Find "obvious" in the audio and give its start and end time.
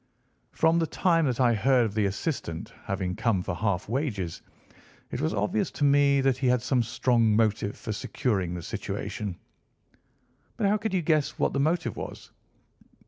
5.31-5.69